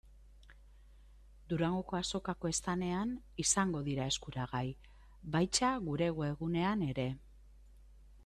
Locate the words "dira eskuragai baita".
3.89-5.71